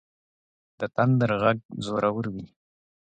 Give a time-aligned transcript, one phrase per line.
[0.79, 2.45] د تندر غږ زورور وي.